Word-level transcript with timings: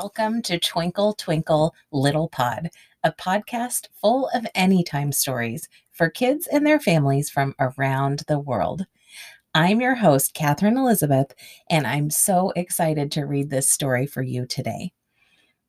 Welcome 0.00 0.40
to 0.42 0.58
Twinkle 0.58 1.12
Twinkle 1.12 1.74
Little 1.92 2.30
Pod, 2.30 2.70
a 3.04 3.12
podcast 3.12 3.88
full 4.00 4.30
of 4.32 4.46
anytime 4.54 5.12
stories 5.12 5.68
for 5.92 6.08
kids 6.08 6.46
and 6.46 6.66
their 6.66 6.80
families 6.80 7.28
from 7.28 7.54
around 7.60 8.22
the 8.26 8.38
world. 8.38 8.86
I'm 9.54 9.78
your 9.78 9.96
host, 9.96 10.32
Catherine 10.32 10.78
Elizabeth, 10.78 11.34
and 11.68 11.86
I'm 11.86 12.08
so 12.08 12.50
excited 12.56 13.12
to 13.12 13.26
read 13.26 13.50
this 13.50 13.70
story 13.70 14.06
for 14.06 14.22
you 14.22 14.46
today. 14.46 14.90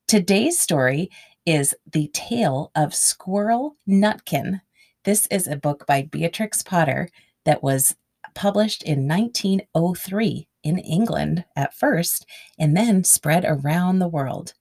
Today's 0.07 0.57
story 0.57 1.09
is 1.45 1.75
The 1.91 2.09
Tale 2.13 2.71
of 2.73 2.95
Squirrel 2.95 3.75
Nutkin. 3.85 4.61
This 5.03 5.27
is 5.27 5.45
a 5.45 5.57
book 5.57 5.85
by 5.85 6.03
Beatrix 6.03 6.63
Potter 6.63 7.09
that 7.43 7.61
was 7.61 7.97
published 8.33 8.83
in 8.83 9.07
1903 9.07 10.47
in 10.63 10.77
England 10.79 11.45
at 11.55 11.73
first 11.73 12.25
and 12.59 12.75
then 12.75 13.03
spread 13.03 13.45
around 13.45 13.99
the 13.99 14.07
world. 14.07 14.53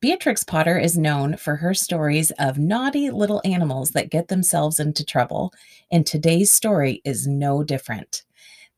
Beatrix 0.00 0.42
Potter 0.44 0.78
is 0.78 0.96
known 0.96 1.36
for 1.36 1.56
her 1.56 1.74
stories 1.74 2.30
of 2.38 2.58
naughty 2.58 3.10
little 3.10 3.42
animals 3.44 3.90
that 3.90 4.10
get 4.10 4.28
themselves 4.28 4.80
into 4.80 5.04
trouble, 5.04 5.52
and 5.92 6.06
today's 6.06 6.50
story 6.50 7.02
is 7.04 7.26
no 7.26 7.62
different. 7.62 8.22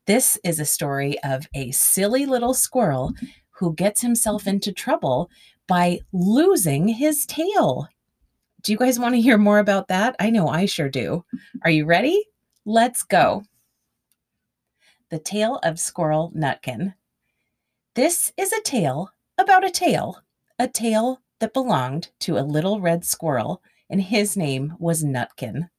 This 0.05 0.37
is 0.43 0.59
a 0.59 0.65
story 0.65 1.17
of 1.23 1.47
a 1.53 1.71
silly 1.71 2.25
little 2.25 2.53
squirrel 2.53 3.13
who 3.51 3.73
gets 3.73 4.01
himself 4.01 4.47
into 4.47 4.73
trouble 4.73 5.29
by 5.65 5.99
losing 6.11 6.89
his 6.89 7.25
tail. 7.25 7.87
Do 8.61 8.73
you 8.73 8.77
guys 8.77 8.99
want 8.99 9.15
to 9.15 9.21
hear 9.21 9.37
more 9.37 9.59
about 9.59 9.87
that? 9.87 10.17
I 10.19 10.29
know 10.29 10.49
I 10.49 10.65
sure 10.65 10.89
do. 10.89 11.23
Are 11.63 11.71
you 11.71 11.85
ready? 11.85 12.21
Let's 12.65 13.03
go. 13.03 13.43
The 15.13 15.19
Tale 15.19 15.59
of 15.61 15.79
Squirrel 15.79 16.31
Nutkin. 16.35 16.95
This 17.93 18.33
is 18.35 18.51
a 18.51 18.63
tale 18.63 19.11
about 19.37 19.63
a 19.63 19.69
tail, 19.69 20.23
a 20.57 20.67
tail 20.67 21.21
that 21.37 21.53
belonged 21.53 22.09
to 22.21 22.39
a 22.39 22.41
little 22.41 22.81
red 22.81 23.05
squirrel, 23.05 23.61
and 23.91 24.01
his 24.01 24.35
name 24.35 24.73
was 24.79 25.03
Nutkin. 25.03 25.69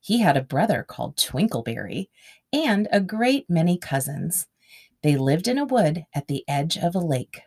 He 0.00 0.20
had 0.20 0.38
a 0.38 0.42
brother 0.42 0.82
called 0.82 1.18
Twinkleberry 1.18 2.08
and 2.54 2.88
a 2.90 3.02
great 3.02 3.50
many 3.50 3.76
cousins. 3.76 4.46
They 5.02 5.18
lived 5.18 5.46
in 5.46 5.58
a 5.58 5.66
wood 5.66 6.06
at 6.14 6.28
the 6.28 6.42
edge 6.48 6.78
of 6.78 6.94
a 6.94 7.00
lake. 7.00 7.42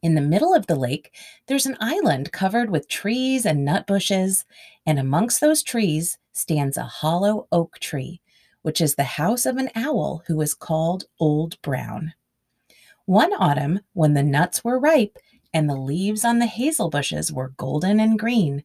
In 0.00 0.14
the 0.14 0.22
middle 0.22 0.54
of 0.54 0.66
the 0.66 0.76
lake, 0.76 1.14
there's 1.46 1.66
an 1.66 1.76
island 1.78 2.32
covered 2.32 2.70
with 2.70 2.88
trees 2.88 3.44
and 3.44 3.66
nut 3.66 3.86
bushes, 3.86 4.46
and 4.86 4.98
amongst 4.98 5.42
those 5.42 5.62
trees 5.62 6.16
stands 6.32 6.78
a 6.78 6.84
hollow 6.84 7.48
oak 7.52 7.78
tree 7.80 8.22
which 8.62 8.80
is 8.80 8.94
the 8.94 9.04
house 9.04 9.46
of 9.46 9.56
an 9.56 9.70
owl 9.74 10.22
who 10.26 10.40
is 10.40 10.54
called 10.54 11.04
Old 11.18 11.60
Brown. 11.62 12.12
One 13.06 13.32
autumn, 13.32 13.80
when 13.94 14.14
the 14.14 14.22
nuts 14.22 14.62
were 14.62 14.78
ripe 14.78 15.16
and 15.52 15.68
the 15.68 15.76
leaves 15.76 16.24
on 16.24 16.38
the 16.38 16.46
hazel 16.46 16.90
bushes 16.90 17.32
were 17.32 17.54
golden 17.56 17.98
and 18.00 18.18
green, 18.18 18.62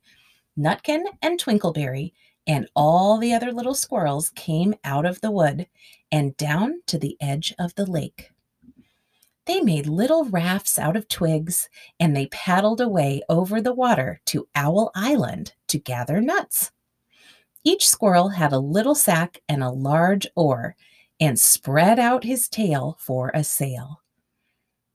Nutkin 0.57 1.03
and 1.21 1.39
Twinkleberry 1.39 2.13
and 2.47 2.67
all 2.75 3.17
the 3.17 3.33
other 3.33 3.51
little 3.51 3.73
squirrels 3.73 4.29
came 4.35 4.75
out 4.83 5.05
of 5.05 5.19
the 5.21 5.31
wood 5.31 5.67
and 6.11 6.38
down 6.38 6.81
to 6.88 6.97
the 6.97 7.17
edge 7.19 7.53
of 7.57 7.73
the 7.75 7.85
lake. 7.85 8.29
They 9.45 9.61
made 9.61 9.85
little 9.85 10.25
rafts 10.25 10.79
out 10.79 10.95
of 10.95 11.07
twigs 11.07 11.69
and 11.99 12.16
they 12.16 12.27
paddled 12.27 12.81
away 12.81 13.21
over 13.29 13.61
the 13.61 13.73
water 13.73 14.21
to 14.25 14.47
Owl 14.55 14.91
Island 14.95 15.53
to 15.67 15.77
gather 15.77 16.19
nuts. 16.19 16.71
Each 17.67 17.89
squirrel 17.89 18.29
had 18.29 18.53
a 18.53 18.59
little 18.59 18.93
sack 18.93 19.41
and 19.49 19.63
a 19.63 19.71
large 19.71 20.27
oar 20.35 20.75
and 21.19 21.39
spread 21.39 21.97
out 21.97 22.23
his 22.23 22.47
tail 22.47 22.95
for 22.99 23.31
a 23.33 23.43
sail. 23.43 24.01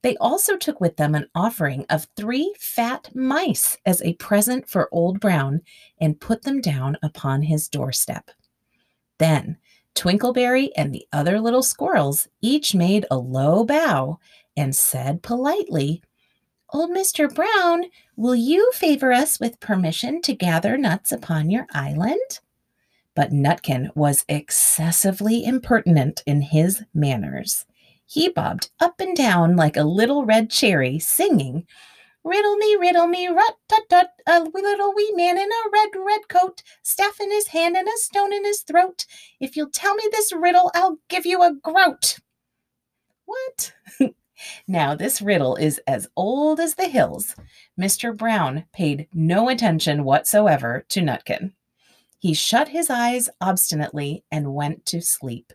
They 0.02 0.16
also 0.16 0.56
took 0.56 0.80
with 0.80 0.96
them 0.96 1.16
an 1.16 1.26
offering 1.34 1.84
of 1.90 2.06
three 2.16 2.54
fat 2.58 3.10
mice 3.12 3.76
as 3.84 4.00
a 4.02 4.14
present 4.14 4.68
for 4.68 4.88
Old 4.92 5.18
Brown 5.18 5.62
and 6.00 6.20
put 6.20 6.42
them 6.42 6.60
down 6.60 6.96
upon 7.02 7.42
his 7.42 7.68
doorstep. 7.68 8.30
Then 9.18 9.58
Twinkleberry 9.96 10.70
and 10.76 10.94
the 10.94 11.06
other 11.12 11.40
little 11.40 11.64
squirrels 11.64 12.28
each 12.40 12.74
made 12.74 13.04
a 13.10 13.18
low 13.18 13.64
bow 13.64 14.20
and 14.56 14.74
said 14.74 15.22
politely, 15.22 16.02
Old 16.72 16.90
Mr. 16.90 17.34
Brown, 17.34 17.86
will 18.14 18.36
you 18.36 18.70
favor 18.72 19.12
us 19.12 19.40
with 19.40 19.58
permission 19.58 20.22
to 20.22 20.34
gather 20.34 20.78
nuts 20.78 21.10
upon 21.10 21.50
your 21.50 21.66
island? 21.72 22.40
But 23.20 23.32
Nutkin 23.32 23.94
was 23.94 24.24
excessively 24.30 25.44
impertinent 25.44 26.22
in 26.24 26.40
his 26.40 26.84
manners. 26.94 27.66
He 28.06 28.30
bobbed 28.30 28.70
up 28.80 28.98
and 28.98 29.14
down 29.14 29.56
like 29.56 29.76
a 29.76 29.84
little 29.84 30.24
red 30.24 30.48
cherry, 30.48 30.98
singing, 30.98 31.66
Riddle 32.24 32.56
me, 32.56 32.76
riddle 32.80 33.06
me, 33.08 33.28
rut 33.28 33.56
tut 33.68 33.90
tut, 33.90 34.12
a 34.26 34.44
wee 34.44 34.62
little 34.62 34.94
wee 34.94 35.12
man 35.14 35.36
in 35.36 35.50
a 35.50 35.70
red, 35.70 35.90
red 36.02 36.30
coat, 36.30 36.62
staff 36.82 37.20
in 37.20 37.30
his 37.30 37.48
hand 37.48 37.76
and 37.76 37.86
a 37.88 37.98
stone 37.98 38.32
in 38.32 38.46
his 38.46 38.62
throat. 38.62 39.04
If 39.38 39.54
you'll 39.54 39.68
tell 39.68 39.94
me 39.96 40.08
this 40.10 40.32
riddle, 40.32 40.70
I'll 40.74 40.96
give 41.10 41.26
you 41.26 41.42
a 41.42 41.52
groat. 41.52 42.20
What? 43.26 43.74
now, 44.66 44.94
this 44.94 45.20
riddle 45.20 45.56
is 45.56 45.78
as 45.86 46.08
old 46.16 46.58
as 46.58 46.76
the 46.76 46.88
hills. 46.88 47.36
Mr. 47.78 48.16
Brown 48.16 48.64
paid 48.72 49.08
no 49.12 49.50
attention 49.50 50.04
whatsoever 50.04 50.86
to 50.88 51.02
Nutkin. 51.02 51.52
He 52.20 52.34
shut 52.34 52.68
his 52.68 52.90
eyes 52.90 53.30
obstinately 53.40 54.24
and 54.30 54.54
went 54.54 54.84
to 54.86 55.00
sleep. 55.00 55.54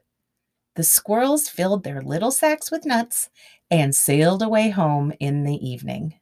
The 0.75 0.83
squirrels 0.83 1.47
filled 1.47 1.83
their 1.83 2.01
little 2.01 2.31
sacks 2.31 2.71
with 2.71 2.87
nuts 2.87 3.29
and 3.69 3.95
sailed 3.95 4.41
away 4.41 4.71
home 4.71 5.13
in 5.19 5.43
the 5.43 5.55
evening. 5.55 6.15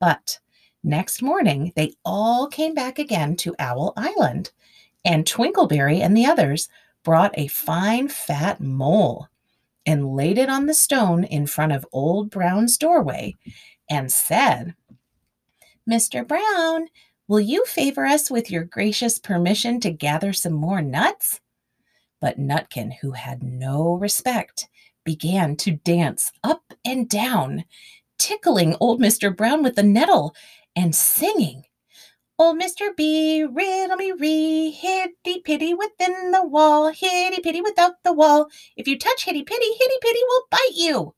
But 0.00 0.40
next 0.82 1.22
morning, 1.22 1.72
they 1.76 1.92
all 2.04 2.48
came 2.48 2.74
back 2.74 2.98
again 2.98 3.36
to 3.36 3.54
Owl 3.60 3.92
Island, 3.96 4.50
and 5.04 5.24
Twinkleberry 5.24 6.00
and 6.00 6.16
the 6.16 6.26
others 6.26 6.68
brought 7.04 7.38
a 7.38 7.46
fine 7.46 8.08
fat 8.08 8.60
mole 8.60 9.28
and 9.86 10.16
laid 10.16 10.38
it 10.38 10.50
on 10.50 10.66
the 10.66 10.74
stone 10.74 11.22
in 11.22 11.46
front 11.46 11.70
of 11.70 11.86
Old 11.92 12.30
Brown's 12.30 12.76
doorway 12.76 13.36
and 13.88 14.10
said, 14.10 14.74
Mr. 15.88 16.26
Brown, 16.26 16.88
Will 17.28 17.40
you 17.40 17.66
favor 17.66 18.06
us 18.06 18.30
with 18.30 18.50
your 18.50 18.64
gracious 18.64 19.18
permission 19.18 19.80
to 19.80 19.90
gather 19.90 20.32
some 20.32 20.54
more 20.54 20.80
nuts? 20.80 21.40
But 22.22 22.38
Nutkin, 22.38 22.90
who 23.02 23.12
had 23.12 23.42
no 23.42 23.92
respect, 23.92 24.66
began 25.04 25.54
to 25.56 25.72
dance 25.72 26.32
up 26.42 26.62
and 26.86 27.06
down, 27.06 27.66
tickling 28.18 28.76
old 28.80 28.98
Mr. 28.98 29.34
Brown 29.36 29.62
with 29.62 29.76
the 29.76 29.82
nettle 29.82 30.34
and 30.74 30.94
singing. 30.94 31.64
Old 32.38 32.58
Mr. 32.58 32.96
B, 32.96 33.44
riddle 33.44 33.96
me 33.96 34.12
ree, 34.12 34.70
hitty 34.70 35.40
pitty 35.40 35.74
within 35.74 36.30
the 36.30 36.46
wall, 36.46 36.88
hitty 36.88 37.42
pitty 37.42 37.60
without 37.60 38.02
the 38.04 38.12
wall. 38.14 38.48
If 38.74 38.88
you 38.88 38.98
touch 38.98 39.26
hitty 39.26 39.42
pitty, 39.42 39.66
hitty 39.66 39.96
pitty 40.00 40.20
will 40.28 40.44
bite 40.50 40.76
you. 40.76 41.14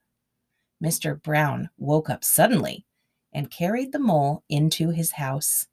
Mr. 0.82 1.22
Brown 1.22 1.70
woke 1.78 2.10
up 2.10 2.24
suddenly 2.24 2.84
and 3.32 3.48
carried 3.48 3.92
the 3.92 4.00
mole 4.00 4.42
into 4.48 4.90
his 4.90 5.12
house. 5.12 5.66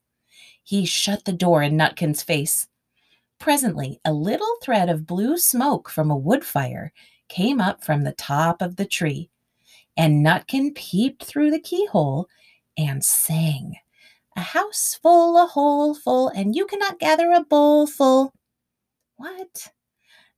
He 0.67 0.85
shut 0.85 1.23
the 1.23 1.31
door 1.31 1.63
in 1.63 1.77
Nutkin's 1.77 2.21
face. 2.21 2.67
Presently, 3.39 4.01
a 4.03 4.11
little 4.11 4.53
thread 4.61 4.89
of 4.89 5.07
blue 5.07 5.37
smoke 5.37 5.87
from 5.87 6.11
a 6.11 6.17
wood 6.17 6.43
fire 6.43 6.91
came 7.29 7.61
up 7.61 7.85
from 7.85 8.03
the 8.03 8.11
top 8.11 8.61
of 8.61 8.75
the 8.75 8.83
tree, 8.83 9.29
and 9.95 10.25
Nutkin 10.25 10.75
peeped 10.75 11.23
through 11.23 11.51
the 11.51 11.61
keyhole 11.61 12.27
and 12.77 13.01
sang, 13.01 13.77
A 14.35 14.41
house 14.41 14.99
full, 15.01 15.41
a 15.41 15.45
hole 15.47 15.95
full, 15.95 16.27
and 16.27 16.53
you 16.53 16.65
cannot 16.65 16.99
gather 16.99 17.31
a 17.31 17.45
bowl 17.45 17.87
full. 17.87 18.33
What? 19.15 19.71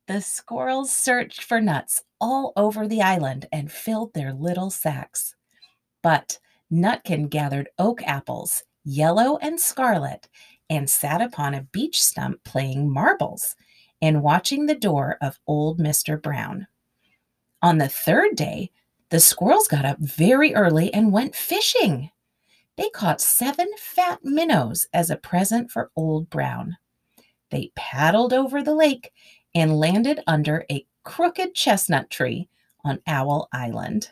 The 0.05 0.21
squirrels 0.21 0.91
searched 0.93 1.41
for 1.41 1.59
nuts 1.59 2.03
all 2.21 2.53
over 2.55 2.87
the 2.87 3.01
island 3.01 3.47
and 3.51 3.71
filled 3.71 4.13
their 4.13 4.31
little 4.31 4.69
sacks. 4.69 5.33
But 6.03 6.37
Nutkin 6.71 7.31
gathered 7.31 7.69
oak 7.79 8.03
apples 8.03 8.61
yellow 8.89 9.37
and 9.37 9.59
scarlet, 9.59 10.27
and 10.69 10.89
sat 10.89 11.21
upon 11.21 11.53
a 11.53 11.63
beech 11.71 12.01
stump 12.01 12.43
playing 12.43 12.91
marbles 12.91 13.55
and 14.01 14.23
watching 14.23 14.65
the 14.65 14.75
door 14.75 15.17
of 15.21 15.39
old 15.47 15.79
Mr. 15.79 16.21
Brown. 16.21 16.67
On 17.61 17.77
the 17.77 17.89
third 17.89 18.35
day, 18.35 18.71
the 19.09 19.19
squirrels 19.19 19.67
got 19.67 19.85
up 19.85 19.97
very 19.99 20.53
early 20.53 20.93
and 20.93 21.11
went 21.11 21.35
fishing. 21.35 22.09
They 22.77 22.89
caught 22.89 23.19
seven 23.19 23.67
fat 23.77 24.19
minnows 24.23 24.87
as 24.93 25.09
a 25.09 25.17
present 25.17 25.69
for 25.69 25.91
Old 25.95 26.29
Brown. 26.29 26.77
They 27.51 27.71
paddled 27.75 28.31
over 28.31 28.63
the 28.63 28.75
lake 28.75 29.11
and 29.53 29.79
landed 29.79 30.21
under 30.27 30.65
a 30.71 30.85
crooked 31.03 31.55
chestnut 31.55 32.09
tree 32.09 32.47
on 32.85 33.01
Owl 33.07 33.49
Island. 33.51 34.11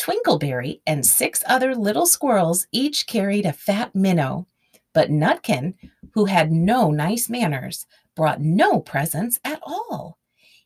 Twinkleberry 0.00 0.80
and 0.86 1.04
six 1.04 1.44
other 1.46 1.74
little 1.74 2.06
squirrels 2.06 2.66
each 2.72 3.06
carried 3.06 3.44
a 3.44 3.52
fat 3.52 3.94
minnow, 3.94 4.46
but 4.94 5.10
Nutkin, 5.10 5.74
who 6.14 6.24
had 6.24 6.50
no 6.50 6.90
nice 6.90 7.28
manners, 7.28 7.86
brought 8.16 8.40
no 8.40 8.80
presents 8.80 9.38
at 9.44 9.60
all. 9.62 10.16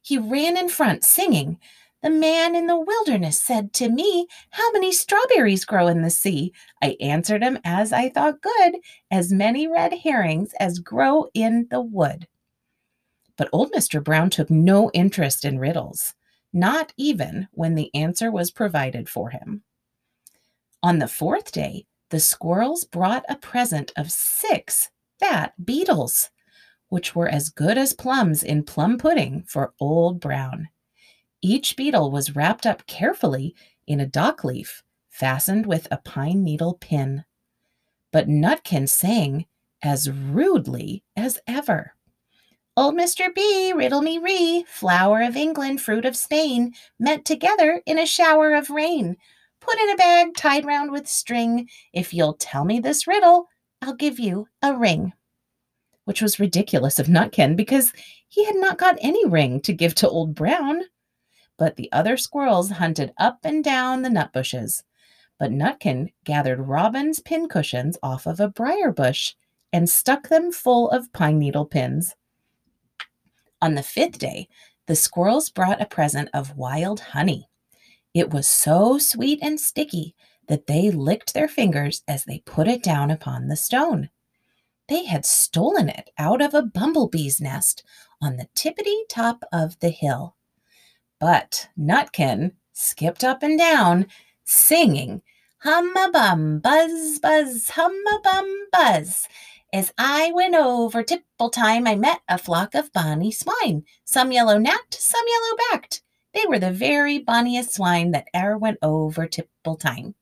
He 0.01 0.19
ran 0.19 0.57
in 0.57 0.69
front, 0.69 1.03
singing, 1.03 1.59
The 2.01 2.11
man 2.11 2.55
in 2.55 2.69
the 2.69 2.79
wilderness 2.79 3.41
said 3.41 3.73
to 3.73 3.89
me, 3.89 4.29
How 4.51 4.71
many 4.71 4.93
strawberries 4.93 5.65
grow 5.65 5.89
in 5.89 6.03
the 6.03 6.11
sea? 6.11 6.53
I 6.81 6.97
answered 7.01 7.43
him 7.43 7.59
as 7.65 7.93
I 7.93 8.11
thought 8.11 8.41
good, 8.41 8.77
as 9.11 9.33
many 9.33 9.67
red 9.67 9.95
herrings 10.05 10.53
as 10.61 10.79
grow 10.79 11.27
in 11.35 11.67
the 11.73 11.81
wood. 11.81 12.29
But 13.37 13.49
old 13.53 13.73
Mr. 13.73 14.03
Brown 14.03 14.31
took 14.31 14.49
no 14.49 14.93
interest 14.93 15.45
in 15.45 15.59
riddles, 15.59 16.15
not 16.55 16.93
even 16.97 17.49
when 17.53 17.75
the 17.75 17.95
answer 17.95 18.31
was 18.31 18.51
provided 18.51 19.09
for 19.09 19.29
him. 19.29 19.63
On 20.83 20.99
the 20.99 21.09
fourth 21.09 21.53
day, 21.53 21.87
the 22.11 22.21
squirrels 22.21 22.85
brought 22.85 23.25
a 23.29 23.37
present 23.37 23.93
of 23.97 24.13
six 24.13 24.91
fat 25.19 25.53
beetles, 25.65 26.31
which 26.89 27.15
were 27.15 27.29
as 27.29 27.49
good 27.49 27.77
as 27.77 27.93
plums 27.93 28.43
in 28.43 28.63
plum 28.63 28.97
pudding 28.97 29.45
for 29.49 29.75
Old 29.81 30.21
Brown. 30.21 30.69
Each 31.43 31.77
beetle 31.77 32.11
was 32.11 32.37
wrapped 32.37 32.67
up 32.67 32.87
carefully 32.87 33.55
in 33.87 34.01
a 34.01 34.07
dock 34.07 34.45
leaf 34.45 34.83
fastened 35.11 35.67
with 35.67 35.87
a 35.91 35.99
pine 35.99 36.43
needle 36.43 36.75
pin. 36.75 37.25
But 38.13 38.29
Nutkin 38.29 38.89
sang 38.89 39.47
as 39.83 40.11
rudely 40.11 41.05
as 41.17 41.39
ever. 41.47 41.95
Old 42.77 42.97
Mr. 42.97 43.33
B, 43.33 43.73
riddle 43.73 44.03
me 44.03 44.19
ree, 44.19 44.65
flower 44.67 45.23
of 45.23 45.37
England, 45.37 45.81
fruit 45.81 46.05
of 46.05 46.17
Spain, 46.17 46.75
met 46.99 47.25
together 47.25 47.81
in 47.87 48.01
a 48.01 48.07
shower 48.07 48.53
of 48.53 48.69
rain. 48.69 49.17
Put 49.61 49.79
in 49.79 49.91
a 49.91 49.97
bag 49.97 50.35
tied 50.37 50.65
round 50.65 50.91
with 50.91 51.07
string. 51.07 51.69
If 51.93 52.13
you'll 52.13 52.35
tell 52.35 52.65
me 52.65 52.81
this 52.81 53.07
riddle, 53.07 53.47
I'll 53.81 53.95
give 53.95 54.19
you 54.19 54.49
a 54.61 54.77
ring. 54.77 55.13
Which 56.05 56.21
was 56.21 56.41
ridiculous 56.41 56.99
of 56.99 57.07
Nutkin 57.07 57.55
because 57.55 57.93
he 58.27 58.45
had 58.45 58.57
not 58.57 58.77
got 58.77 58.99
any 59.01 59.25
ring 59.25 59.61
to 59.61 59.73
give 59.73 59.95
to 59.97 60.09
Old 60.09 60.35
Brown. 60.35 60.83
But 61.57 61.77
the 61.77 61.93
other 61.93 62.17
squirrels 62.17 62.71
hunted 62.71 63.13
up 63.19 63.39
and 63.45 63.63
down 63.63 64.03
the 64.03 64.11
nut 64.11 64.33
bushes. 64.33 64.83
But 65.39 65.53
Nutkin 65.53 66.09
gathered 66.25 66.59
robin's 66.59 67.21
pincushions 67.21 67.97
off 68.03 68.27
of 68.27 68.41
a 68.41 68.49
briar 68.49 68.91
bush 68.91 69.35
and 69.73 69.89
stuck 69.89 70.29
them 70.29 70.51
full 70.51 70.91
of 70.91 71.13
pine 71.13 71.39
needle 71.39 71.67
pins. 71.67 72.17
On 73.65 73.77
the 73.77 73.83
fifth 73.83 74.19
day, 74.19 74.51
the 74.89 74.95
squirrels 74.95 75.49
brought 75.49 75.81
a 75.81 75.87
present 75.87 76.29
of 76.35 76.55
wild 76.55 77.01
honey. 77.01 77.49
It 78.13 78.29
was 78.29 78.47
so 78.47 78.99
sweet 78.99 79.39
and 79.41 79.59
sticky 79.59 80.15
that 80.49 80.67
they 80.67 80.91
licked 80.91 81.33
their 81.33 81.49
fingers 81.49 82.03
as 82.07 82.27
they 82.27 82.43
put 82.45 82.69
it 82.69 82.83
down 82.83 83.11
upon 83.11 83.49
the 83.49 83.57
stone. 83.57 84.11
They 84.91 85.07
had 85.07 85.25
stolen 85.25 85.89
it 85.89 86.11
out 86.19 86.43
of 86.43 86.53
a 86.53 86.61
bumblebee's 86.61 87.41
nest 87.41 87.83
on 88.21 88.37
the 88.37 88.49
tippity 88.55 89.01
top 89.09 89.43
of 89.51 89.79
the 89.79 89.89
hill. 89.89 90.37
But 91.19 91.71
Nutkin 91.75 92.53
skipped 92.75 93.25
up 93.25 93.43
and 93.43 93.59
down, 93.59 94.09
singing, 94.45 95.23
Hum 95.61 95.97
a 95.97 96.11
bum, 96.13 96.59
buzz, 96.59 97.19
buzz, 97.19 97.71
hum 97.71 97.95
a 97.95 98.21
bum, 98.23 98.67
buzz. 98.71 99.27
As 99.75 99.93
I 99.99 100.31
went 100.31 100.55
over 100.55 101.03
Tipple-tine, 101.03 101.89
I 101.89 101.97
met 101.97 102.21
a 102.29 102.39
flock 102.39 102.77
of 102.77 102.93
bonny 102.93 103.33
swine, 103.33 103.83
some 104.05 104.31
yellow 104.31 104.57
nacked, 104.57 104.95
some 104.95 105.25
yellow 105.27 105.57
backed. 105.73 106.01
They 106.33 106.47
were 106.47 106.61
the 106.61 106.71
very 106.71 107.19
bonniest 107.19 107.75
swine 107.75 108.13
that 108.13 108.29
e'er 108.33 108.57
went 108.57 108.79
over 108.83 109.27
Tipple-tine. 109.27 110.15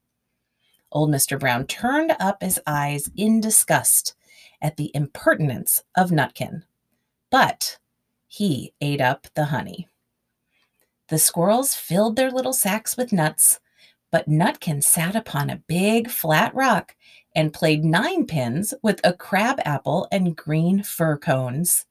Old 0.91 1.11
Mr. 1.11 1.39
Brown 1.39 1.67
turned 1.67 2.17
up 2.19 2.43
his 2.43 2.59
eyes 2.67 3.11
in 3.15 3.43
disgust 3.43 4.15
at 4.63 4.79
the 4.79 4.91
impertinence 4.95 5.83
of 5.95 6.09
Nutkin, 6.09 6.63
but 7.31 7.77
he 8.27 8.73
ate 8.81 9.03
up 9.03 9.27
the 9.35 9.45
honey. 9.45 9.87
The 11.09 11.19
squirrels 11.19 11.75
filled 11.75 12.17
their 12.17 12.31
little 12.31 12.55
sacks 12.55 12.97
with 12.97 13.13
nuts, 13.13 13.61
but 14.11 14.31
Nutkin 14.31 14.83
sat 14.83 15.15
upon 15.15 15.51
a 15.51 15.63
big 15.67 16.09
flat 16.09 16.55
rock 16.55 16.97
and 17.35 17.53
played 17.53 17.85
nine 17.85 18.27
pins 18.27 18.75
with 18.83 19.01
a 19.05 19.13
crab 19.13 19.61
apple 19.65 20.09
and 20.13 20.37
green 20.37 20.83
fir 20.83 21.17
cones. 21.19 21.87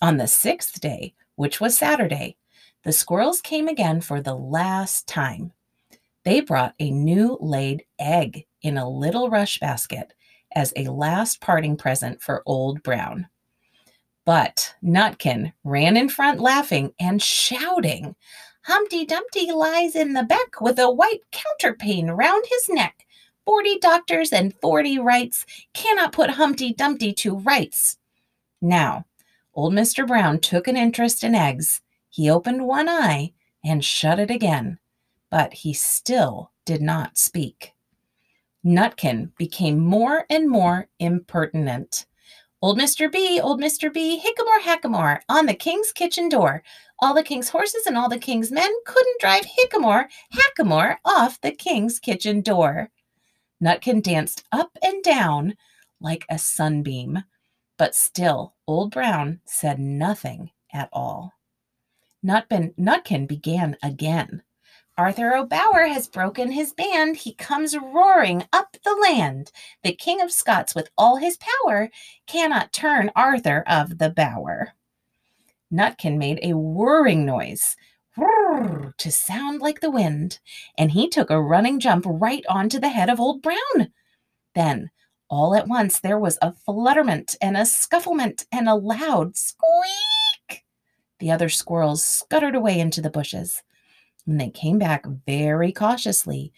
On 0.00 0.16
the 0.16 0.26
sixth 0.26 0.80
day, 0.80 1.14
which 1.36 1.60
was 1.60 1.76
Saturday, 1.76 2.36
the 2.84 2.92
squirrels 2.92 3.40
came 3.40 3.68
again 3.68 4.00
for 4.00 4.20
the 4.20 4.34
last 4.34 5.06
time. 5.06 5.52
They 6.24 6.40
brought 6.40 6.74
a 6.78 6.90
new 6.90 7.38
laid 7.40 7.84
egg 7.98 8.46
in 8.62 8.76
a 8.76 8.88
little 8.88 9.30
rush 9.30 9.58
basket 9.60 10.14
as 10.54 10.72
a 10.76 10.84
last 10.84 11.40
parting 11.40 11.76
present 11.76 12.20
for 12.22 12.42
Old 12.46 12.82
Brown. 12.82 13.26
But 14.24 14.74
Nutkin 14.82 15.52
ran 15.64 15.96
in 15.96 16.08
front 16.08 16.40
laughing 16.40 16.92
and 17.00 17.22
shouting, 17.22 18.14
Humpty 18.62 19.06
Dumpty 19.06 19.50
lies 19.50 19.96
in 19.96 20.12
the 20.12 20.24
beck 20.24 20.60
with 20.60 20.78
a 20.78 20.90
white 20.90 21.20
counterpane 21.32 22.14
round 22.14 22.44
his 22.46 22.68
neck. 22.68 22.97
Forty 23.48 23.78
doctors 23.78 24.30
and 24.30 24.52
forty 24.60 24.98
wrights 24.98 25.46
cannot 25.72 26.12
put 26.12 26.28
Humpty 26.28 26.74
Dumpty 26.74 27.14
to 27.14 27.38
rights. 27.38 27.96
Now, 28.60 29.06
old 29.54 29.72
Mr. 29.72 30.06
Brown 30.06 30.38
took 30.40 30.68
an 30.68 30.76
interest 30.76 31.24
in 31.24 31.34
eggs. 31.34 31.80
He 32.10 32.28
opened 32.28 32.66
one 32.66 32.90
eye 32.90 33.32
and 33.64 33.82
shut 33.82 34.18
it 34.20 34.30
again, 34.30 34.78
but 35.30 35.54
he 35.54 35.72
still 35.72 36.52
did 36.66 36.82
not 36.82 37.16
speak. 37.16 37.72
Nutkin 38.66 39.30
became 39.38 39.78
more 39.80 40.26
and 40.28 40.50
more 40.50 40.88
impertinent. 40.98 42.04
Old 42.60 42.78
Mr. 42.78 43.10
B, 43.10 43.40
old 43.40 43.62
Mr. 43.62 43.90
B, 43.90 44.22
hickamore 44.22 44.60
hackamore, 44.60 45.20
on 45.30 45.46
the 45.46 45.54
king's 45.54 45.90
kitchen 45.90 46.28
door. 46.28 46.62
All 46.98 47.14
the 47.14 47.22
king's 47.22 47.48
horses 47.48 47.86
and 47.86 47.96
all 47.96 48.10
the 48.10 48.18
king's 48.18 48.52
men 48.52 48.70
couldn't 48.84 49.20
drive 49.20 49.46
hickamore 49.46 50.04
hackamore 50.34 50.98
off 51.06 51.40
the 51.40 51.52
king's 51.52 51.98
kitchen 51.98 52.42
door. 52.42 52.90
Nutkin 53.62 54.02
danced 54.02 54.44
up 54.52 54.76
and 54.82 55.02
down 55.02 55.56
like 56.00 56.24
a 56.30 56.38
sunbeam, 56.38 57.24
but 57.76 57.94
still 57.94 58.54
Old 58.66 58.92
Brown 58.92 59.40
said 59.44 59.78
nothing 59.78 60.50
at 60.72 60.88
all. 60.92 61.32
Nutkin, 62.24 62.74
Nutkin 62.76 63.26
began 63.26 63.76
again. 63.82 64.42
Arthur 64.96 65.36
O'Bower 65.36 65.86
has 65.86 66.08
broken 66.08 66.50
his 66.50 66.72
band. 66.72 67.16
He 67.16 67.34
comes 67.34 67.76
roaring 67.76 68.44
up 68.52 68.76
the 68.84 68.94
land. 68.94 69.52
The 69.84 69.92
King 69.92 70.20
of 70.20 70.32
Scots, 70.32 70.74
with 70.74 70.90
all 70.98 71.16
his 71.16 71.38
power, 71.38 71.88
cannot 72.26 72.72
turn 72.72 73.12
Arthur 73.14 73.62
of 73.68 73.98
the 73.98 74.10
Bower. 74.10 74.72
Nutkin 75.72 76.18
made 76.18 76.40
a 76.42 76.56
whirring 76.56 77.24
noise 77.24 77.76
to 78.98 79.12
sound 79.12 79.60
like 79.60 79.80
the 79.80 79.90
wind, 79.90 80.38
and 80.76 80.90
he 80.90 81.08
took 81.08 81.30
a 81.30 81.40
running 81.40 81.80
jump 81.80 82.04
right 82.06 82.44
onto 82.48 82.78
the 82.78 82.88
head 82.88 83.08
of 83.08 83.20
Old 83.20 83.42
Brown. 83.42 83.92
Then, 84.54 84.90
all 85.30 85.54
at 85.54 85.68
once, 85.68 86.00
there 86.00 86.18
was 86.18 86.38
a 86.42 86.52
flutterment 86.52 87.36
and 87.40 87.56
a 87.56 87.60
scufflement 87.60 88.46
and 88.50 88.68
a 88.68 88.74
loud 88.74 89.36
squeak. 89.36 90.64
The 91.20 91.30
other 91.30 91.48
squirrels 91.48 92.04
scuttered 92.04 92.54
away 92.54 92.78
into 92.78 93.00
the 93.00 93.10
bushes. 93.10 93.62
When 94.24 94.36
they 94.36 94.50
came 94.50 94.78
back 94.78 95.06
very 95.26 95.72
cautiously, 95.72 96.52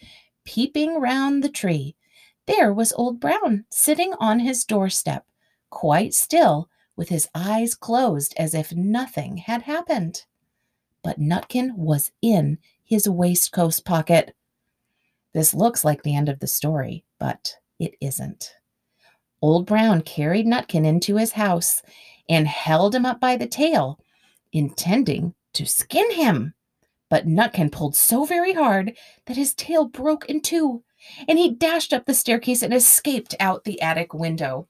peeping 0.45 1.00
round 1.00 1.45
the 1.45 1.49
tree, 1.49 1.95
there 2.47 2.73
was 2.73 2.93
Old 2.95 3.21
Brown 3.21 3.64
sitting 3.71 4.14
on 4.19 4.40
his 4.40 4.64
doorstep, 4.64 5.25
quite 5.71 6.14
still, 6.14 6.69
with 6.97 7.09
his 7.09 7.29
eyes 7.35 7.75
closed 7.75 8.35
as 8.37 8.55
if 8.55 8.73
nothing 8.73 9.37
had 9.38 9.62
happened 9.62 10.25
but 11.02 11.21
Nutkin 11.21 11.75
was 11.76 12.12
in 12.23 12.59
his 12.85 13.09
waistcoat 13.09 13.80
pocket. 13.85 14.35
This 15.33 15.54
looks 15.54 15.85
like 15.85 16.02
the 16.02 16.16
end 16.16 16.28
of 16.28 16.40
the 16.40 16.47
story, 16.47 17.04
but 17.19 17.54
it 17.78 17.95
isn't. 18.00 18.54
Old 19.42 19.66
Brown 19.66 20.02
carried 20.02 20.47
Nutkin 20.47 20.85
into 20.85 21.16
his 21.16 21.33
house 21.33 21.83
and 22.28 22.47
held 22.47 22.95
him 22.95 23.07
up 23.07 23.21
by 23.21 23.37
the 23.37 23.47
tail, 23.47 23.99
intending 24.52 25.35
to 25.54 25.66
skin 25.66 26.11
him. 26.12 26.54
But 27.09 27.26
Nutkin 27.26 27.73
pulled 27.73 27.97
so 27.97 28.25
very 28.25 28.52
hard 28.52 28.97
that 29.26 29.37
his 29.37 29.54
tail 29.54 29.87
broke 29.87 30.26
in 30.26 30.40
two, 30.42 30.83
and 31.26 31.38
he 31.38 31.54
dashed 31.54 31.92
up 31.92 32.07
the 32.07 32.14
staircase 32.14 32.62
and 32.62 32.75
escaped 32.75 33.35
out 33.40 33.64
the 33.64 33.80
attic 33.80 34.14
window. 34.14 34.69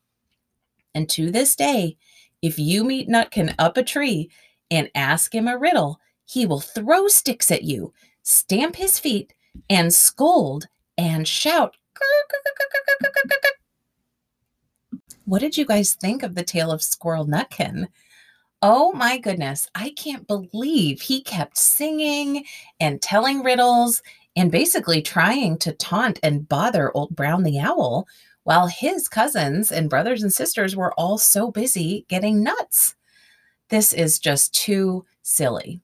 And 0.95 1.09
to 1.11 1.31
this 1.31 1.55
day, 1.55 1.97
if 2.43 2.59
you 2.59 2.85
meet 2.85 3.09
Nutkin 3.09 3.55
up 3.59 3.77
a 3.77 3.83
tree 3.83 4.31
and 4.71 4.91
ask 4.95 5.35
him 5.35 5.49
a 5.49 5.59
riddle, 5.59 6.00
he 6.31 6.47
will 6.47 6.61
throw 6.61 7.09
sticks 7.09 7.51
at 7.51 7.65
you, 7.65 7.93
stamp 8.23 8.77
his 8.77 9.01
feet, 9.01 9.35
and 9.69 9.93
scold 9.93 10.69
and 10.97 11.27
shout. 11.27 11.77
What 15.25 15.41
did 15.41 15.57
you 15.57 15.65
guys 15.65 15.95
think 15.95 16.23
of 16.23 16.37
the 16.37 16.45
tale 16.45 16.71
of 16.71 16.83
Squirrel 16.83 17.27
Nutkin? 17.27 17.89
Oh 18.63 18.93
my 18.93 19.19
goodness, 19.19 19.69
I 19.75 19.91
can't 19.91 20.25
believe 20.29 21.01
he 21.01 21.21
kept 21.21 21.59
singing 21.59 22.45
and 22.79 23.03
telling 23.03 23.43
riddles 23.43 24.01
and 24.37 24.53
basically 24.53 25.03
trying 25.03 25.59
to 25.59 25.73
taunt 25.73 26.21
and 26.23 26.49
bother 26.49 26.97
Old 26.97 27.17
Brown 27.17 27.43
the 27.43 27.59
Owl 27.59 28.07
while 28.45 28.69
his 28.69 29.09
cousins 29.09 29.73
and 29.73 29.91
brothers 29.91 30.23
and 30.23 30.33
sisters 30.33 30.77
were 30.77 30.93
all 30.95 31.19
so 31.19 31.51
busy 31.51 32.05
getting 32.09 32.45
nuts. 32.45 32.95
This 33.69 33.93
is 33.93 34.21
just 34.21 34.55
too 34.55 35.05
silly. 35.23 35.81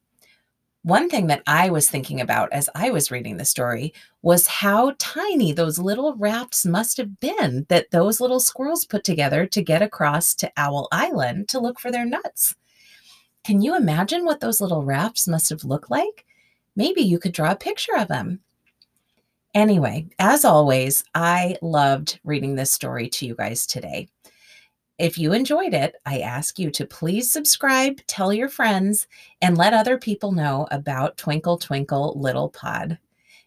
One 0.87 1.09
thing 1.09 1.27
that 1.27 1.43
I 1.49 1.71
was 1.71 1.91
thinking 1.91 2.21
about 2.21 2.53
as 2.53 2.69
I 2.77 2.91
was 2.91 3.11
reading 3.11 3.39
the 3.39 3.45
story 3.45 3.93
was 4.23 4.47
how 4.47 4.95
tiny 5.01 5.51
those 5.51 5.81
little 5.81 6.15
rafts 6.15 6.65
must 6.65 6.97
have 6.99 7.19
been 7.19 7.67
that 7.69 7.91
those 7.91 8.21
little 8.21 8.39
squirrels 8.39 8.85
put 8.85 9.03
together 9.03 9.47
to 9.47 9.63
get 9.63 9.83
across 9.83 10.33
to 10.37 10.53
Owl 10.57 10.87
Island 10.93 11.49
to 11.49 11.59
look 11.59 11.81
for 11.81 11.91
their 11.91 12.05
nuts. 12.05 12.55
Can 13.43 13.63
you 13.63 13.77
imagine 13.77 14.25
what 14.25 14.39
those 14.39 14.61
little 14.61 14.85
rafts 14.85 15.27
must 15.27 15.49
have 15.49 15.65
looked 15.65 15.91
like? 15.91 16.25
Maybe 16.77 17.01
you 17.01 17.19
could 17.19 17.33
draw 17.33 17.51
a 17.51 17.57
picture 17.57 17.97
of 17.97 18.07
them. 18.07 18.39
Anyway, 19.57 20.07
as 20.21 20.45
always, 20.45 21.03
I 21.17 21.57
loved 21.63 22.21
reading 22.23 22.55
this 22.55 22.71
story 22.71 23.09
to 23.09 23.27
you 23.27 23.35
guys 23.35 23.67
today. 23.67 24.07
If 24.99 25.19
you 25.19 25.33
enjoyed 25.35 25.75
it, 25.75 25.97
I 26.07 26.21
ask 26.21 26.59
you 26.59 26.71
to 26.71 26.87
please 26.87 27.31
subscribe, 27.31 28.01
tell 28.07 28.33
your 28.33 28.49
friends, 28.49 29.07
and 29.43 29.59
let 29.59 29.75
other 29.75 29.99
people 29.99 30.33
know 30.33 30.67
about 30.71 31.19
Twinkle 31.19 31.59
Twinkle 31.59 32.15
Little 32.19 32.49
Pod. 32.49 32.99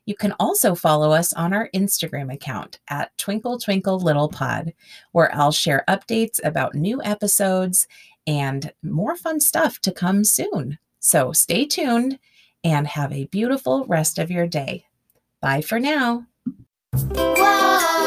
You 0.06 0.15
can 0.15 0.34
also 0.39 0.75
follow 0.75 1.12
us 1.12 1.34
on 1.34 1.53
our 1.53 1.70
Instagram 1.74 2.34
account 2.34 2.79
at 2.88 3.15
Twinkle 3.18 3.60
Twinkle 3.60 4.00
Little 4.00 4.29
Pod, 4.29 4.74
where 5.12 5.34
I'll 5.36 5.51
share 5.51 5.84
updates 5.88 6.39
about 6.44 6.75
new 6.75 7.01
episodes 7.03 7.88
and 8.27 8.72
more 8.84 9.15
fun 9.15 9.39
stuff 9.39 9.79
to 9.82 9.91
come 9.91 10.24
soon. 10.24 10.77
So 11.00 11.32
stay 11.32 11.65
tuned 11.65 12.20
and 12.63 12.86
have 12.88 13.12
a 13.12 13.25
beautiful 13.25 13.86
rest 13.86 14.20
of 14.20 14.29
your 14.29 14.48
day. 14.48 14.86
Bye 15.41 15.62
for 15.62 15.79
now. 15.79 16.25
Wow. 16.94 17.99